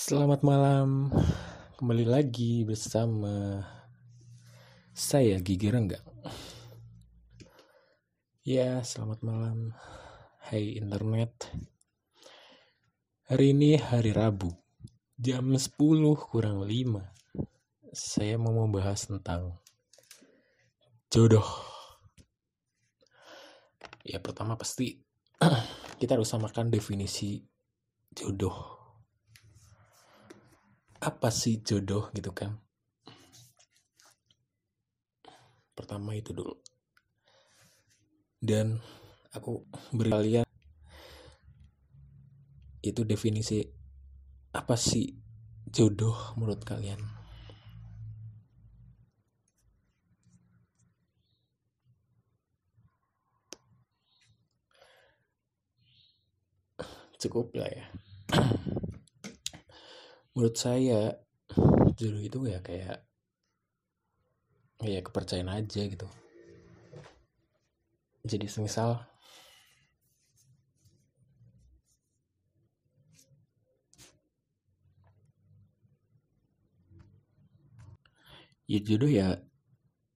Selamat 0.00 0.40
malam, 0.40 1.12
kembali 1.76 2.08
lagi 2.08 2.64
bersama 2.64 3.60
saya 4.96 5.36
Gigi 5.44 5.68
Renggang. 5.68 6.00
Ya, 8.40 8.80
selamat 8.80 9.20
malam, 9.20 9.76
hai 10.48 10.80
internet. 10.80 11.52
Hari 13.28 13.52
ini 13.52 13.76
hari 13.76 14.16
Rabu, 14.16 14.48
jam 15.20 15.52
10 15.52 15.68
kurang 16.16 16.64
5. 16.64 17.92
Saya 17.92 18.40
mau 18.40 18.56
membahas 18.56 19.04
tentang 19.04 19.60
jodoh. 21.12 21.44
Ya, 24.08 24.16
pertama 24.16 24.56
pasti 24.56 24.96
kita 26.00 26.16
harus 26.16 26.32
samakan 26.32 26.72
definisi 26.72 27.44
jodoh 28.16 28.79
apa 31.00 31.32
sih 31.32 31.64
jodoh 31.64 32.12
gitu 32.12 32.28
kan? 32.36 32.60
Pertama 35.72 36.12
itu 36.12 36.36
dulu. 36.36 36.52
Dan 38.36 38.76
aku 39.32 39.64
beri 39.96 40.12
kalian 40.12 40.46
itu 42.80 43.00
definisi 43.04 43.64
apa 44.52 44.76
sih 44.76 45.08
jodoh 45.68 46.36
menurut 46.36 46.60
kalian? 46.68 47.00
Cukup 57.20 57.52
lah 57.52 57.68
ya 57.68 57.84
menurut 60.40 60.56
saya 60.56 61.20
jodoh 62.00 62.24
itu 62.24 62.48
ya 62.48 62.64
kayak 62.64 63.04
ya 64.80 65.04
kepercayaan 65.04 65.52
aja 65.52 65.84
gitu. 65.84 66.08
Jadi 68.24 68.48
semisal 68.48 69.04
ya 78.64 78.80
jodoh 78.80 79.12
ya 79.12 79.36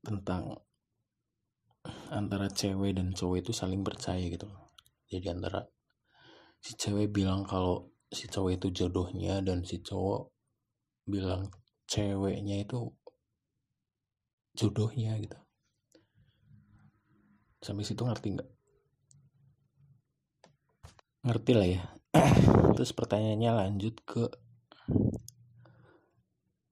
tentang 0.01 0.57
antara 2.09 2.49
cewek 2.49 2.97
dan 2.97 3.13
cowok 3.13 3.45
itu 3.45 3.53
saling 3.53 3.85
percaya 3.85 4.25
gitu. 4.25 4.49
Jadi 5.13 5.29
antara 5.29 5.69
si 6.65 6.73
cewek 6.81 7.13
bilang 7.13 7.45
kalau 7.45 7.93
si 8.15 8.31
cowok 8.31 8.51
itu 8.57 8.67
jodohnya 8.71 9.43
dan 9.43 9.67
si 9.67 9.83
cowok 9.83 10.31
bilang 11.05 11.51
ceweknya 11.91 12.65
itu 12.65 12.95
jodohnya 14.55 15.19
gitu. 15.19 15.39
Sampai 17.61 17.83
situ 17.83 18.05
ngerti 18.07 18.39
nggak? 18.39 18.51
Ngerti 21.25 21.53
lah 21.57 21.69
ya. 21.69 21.83
Terus 22.77 22.93
pertanyaannya 22.95 23.51
lanjut 23.51 23.95
ke 24.05 24.25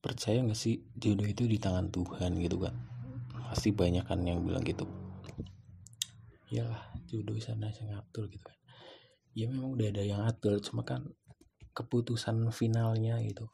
percaya 0.02 0.42
nggak 0.42 0.58
sih 0.58 0.84
jodoh 0.94 1.26
itu 1.26 1.48
di 1.48 1.58
tangan 1.58 1.90
Tuhan? 1.90 2.38
Gitu 2.38 2.56
kan. 2.60 2.74
Pasti 3.50 3.72
banyak 3.74 4.04
kan 4.06 4.22
yang 4.22 4.44
bilang 4.44 4.62
gitu. 4.62 4.84
Iyalah 6.52 6.92
jodoh 7.08 7.36
sana 7.40 7.72
yang 7.72 7.96
ngatur 7.96 8.28
gitu 8.28 8.44
kan. 8.44 8.58
Ya 9.32 9.48
memang 9.48 9.72
udah 9.72 9.88
ada 9.88 10.04
yang 10.04 10.20
atur 10.28 10.60
cuma 10.60 10.84
kan 10.84 11.08
keputusan 11.72 12.52
finalnya 12.52 13.18
gitu. 13.24 13.48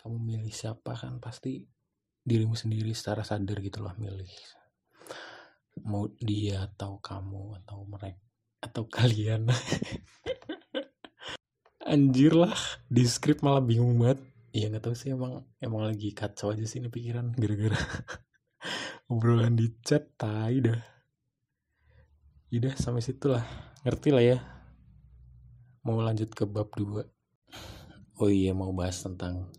Kamu 0.00 0.18
milih 0.18 0.50
siapa 0.50 0.96
kan 0.98 1.22
pasti 1.22 1.62
dirimu 2.22 2.56
sendiri 2.58 2.90
secara 2.96 3.22
sadar 3.22 3.60
gitu 3.62 3.84
loh 3.84 3.94
milih. 4.00 4.32
Mau 5.86 6.10
dia 6.18 6.66
atau 6.66 6.98
kamu 6.98 7.62
atau 7.62 7.84
mereka 7.86 8.20
atau 8.62 8.84
kalian. 8.96 9.50
Anjir 11.82 12.32
lah 12.32 12.56
di 12.88 13.04
script 13.04 13.44
malah 13.44 13.62
bingung 13.62 13.98
banget. 14.00 14.22
Ya 14.52 14.68
nggak 14.68 14.84
tahu 14.84 14.94
sih 14.96 15.16
emang 15.16 15.48
emang 15.64 15.88
lagi 15.88 16.12
kacau 16.12 16.52
aja 16.52 16.64
sih 16.68 16.80
ini 16.80 16.92
pikiran 16.92 17.32
gara-gara 17.32 17.80
obrolan 19.12 19.56
di 19.56 19.72
chat 19.80 20.12
tai 20.16 20.60
dah. 20.60 20.80
Udah 22.52 22.76
sampai 22.76 23.00
situ 23.00 23.32
lah. 23.32 23.44
Ngerti 23.82 24.08
lah 24.12 24.22
ya 24.22 24.51
mau 25.82 25.98
lanjut 25.98 26.30
ke 26.30 26.46
bab 26.46 26.70
2 26.78 27.02
oh 28.22 28.30
iya 28.30 28.54
mau 28.54 28.70
bahas 28.70 29.02
tentang 29.02 29.50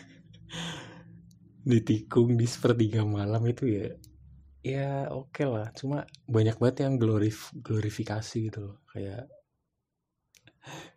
ditikung 1.70 2.40
di 2.40 2.48
sepertiga 2.48 3.04
malam 3.04 3.44
itu 3.44 3.68
ya. 3.68 3.88
Ya 4.60 5.08
oke 5.12 5.32
okay 5.40 5.46
lah. 5.48 5.68
Cuma 5.76 6.08
banyak 6.24 6.56
banget 6.56 6.88
yang 6.88 6.96
glorif 6.96 7.52
glorifikasi 7.60 8.48
gitu 8.48 8.58
loh. 8.64 8.76
Kayak 8.88 9.28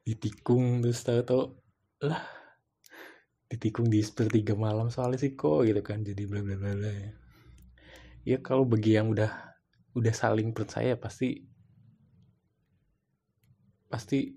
ditikung 0.04 0.84
terus 0.84 1.04
tahu 1.04 1.20
tau 1.24 1.44
lah 2.04 2.20
ditikung 3.48 3.88
di 3.88 4.04
sepertiga 4.04 4.58
malam 4.58 4.92
soalnya 4.92 5.20
sih 5.20 5.36
kok 5.36 5.68
gitu 5.68 5.84
kan. 5.84 6.00
Jadi 6.04 6.24
bla 6.28 6.40
bla 6.40 6.56
bla 6.56 6.72
bla 6.76 6.92
ya, 6.92 7.12
ya 8.24 8.38
kalau 8.40 8.64
bagi 8.64 8.96
yang 8.96 9.12
udah 9.12 9.32
udah 9.94 10.14
saling 10.16 10.56
percaya 10.56 10.96
pasti 10.96 11.53
pasti 13.94 14.34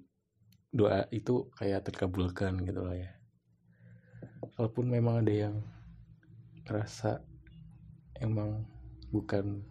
doa 0.68 1.08
itu 1.08 1.48
kayak 1.56 1.88
terkabulkan 1.88 2.60
gitu 2.60 2.84
lah 2.84 2.92
ya. 2.92 3.08
Walaupun 4.60 4.92
memang 4.92 5.24
ada 5.24 5.32
yang 5.32 5.64
ngerasa 6.68 7.24
emang 8.20 8.68
bukan 9.08 9.64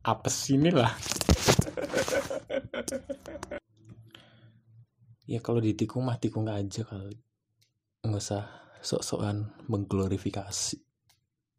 apa 0.00 0.32
sini 0.32 0.72
lah 0.72 0.96
ya 5.28 5.44
kalau 5.44 5.60
ditikung 5.60 6.08
mah 6.08 6.16
tikung 6.16 6.48
aja 6.48 6.80
kali. 6.88 7.20
Nggak 8.00 8.24
usah 8.24 8.48
sok-sokan 8.80 9.68
mengglorifikasi 9.68 10.80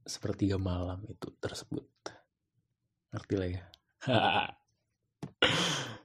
sepertiga 0.10 0.58
malam 0.58 1.06
itu 1.06 1.30
tersebut. 1.38 1.86
Ngerti 3.14 3.36
lah 3.38 3.50
ya 3.54 3.62